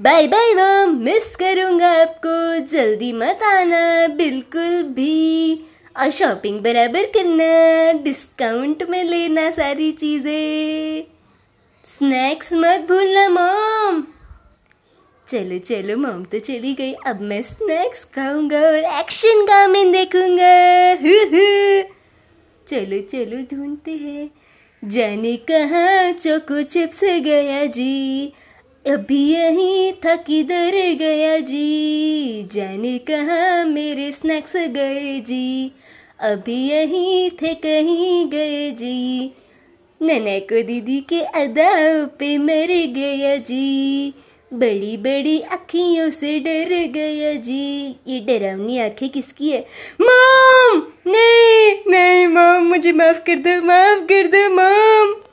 Bye 0.00 0.26
bye 0.26 0.54
mom, 0.54 0.96
miss 0.96 1.36
करूँगा 1.36 1.92
आपको, 1.92 2.66
जल्दी 2.66 3.12
मत 3.12 3.38
आना, 3.42 4.08
बिल्कुल 4.08 4.82
भी। 4.82 5.60
और 6.00 6.10
शॉपिंग 6.10 6.60
बराबर 6.60 7.02
करना 7.04 7.92
डिस्काउंट 8.02 8.82
में 8.82 9.04
लेना 9.04 9.50
सारी 9.50 9.92
चीज़ें। 9.92 11.04
स्नैक्स 11.84 12.52
मत 12.52 12.86
भूलना, 12.88 13.28
मॉम। 13.28 14.04
चलो 15.28 15.58
चलो, 15.58 15.96
मॉम 15.96 16.24
तो 16.24 16.38
चली 16.38 16.74
गई। 16.74 16.92
अब 16.92 17.20
मैं 17.20 17.42
स्नैक्स 17.42 18.04
खाऊँगा 18.04 18.60
और 18.60 18.76
एक्शन 18.76 19.68
मैं 19.70 19.92
देखूँगा। 19.92 20.94
चलो 22.68 23.00
चलो, 23.00 23.56
ढूंढते 23.56 23.90
हैं। 23.90 24.30
जाने 24.84 25.36
कहाँ, 25.36 26.12
चोको 26.12 26.62
चिप्स 26.62 27.04
गया 27.04 27.64
जी। 27.64 28.32
अभी 28.86 29.32
यहीं 29.32 29.92
था 29.92 30.16
किधर 30.16 30.96
गया 30.96 31.38
जी। 31.38 32.48
जाने 32.52 32.98
कहाँ 32.98 33.64
मेरे 33.64 34.12
स्नैक्स 34.12 34.56
गए 34.56 35.20
जी। 35.20 35.72
अभी 36.20 36.68
यहीं 36.68 37.30
थे 37.30 37.54
कहीं 37.54 38.30
गए 38.30 38.70
जी। 38.70 39.32
नना 40.02 40.38
को 40.38 40.62
दीदी 40.62 41.00
के 41.00 41.20
अदा 41.20 42.04
पे 42.04 42.38
मर 42.38 42.86
गया 42.92 43.36
जी। 43.36 44.14
बड़ी 44.54 44.96
बड़ी 44.96 45.40
अखियों 45.40 46.10
से 46.10 46.40
डर 46.40 46.92
गया 46.92 47.34
जी। 47.34 47.96
ये 48.06 48.20
डरावनी 48.20 48.78
आँखें 48.78 49.08
किसकी 49.08 49.50
है? 49.50 49.66
माम! 50.00 50.82
नहीं 51.06 51.76
नहीं, 51.88 52.26
मॉम, 52.26 52.64
मुझे 52.64 52.92
माफ़ 52.92 53.18
कर 53.18 53.38
दो, 53.38 53.62
माफ़ 53.62 54.00
कर 54.00 54.26
दो, 54.26 54.50
मॉम! 54.50 55.22